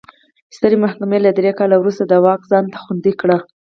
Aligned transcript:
سترې 0.55 0.77
محکمې 0.83 1.17
له 1.25 1.31
درې 1.37 1.51
کال 1.57 1.71
وروسته 1.77 2.03
دا 2.05 2.17
واک 2.25 2.41
ځان 2.51 2.65
ته 2.73 2.77
خوندي 2.83 3.13
کړ. 3.21 3.29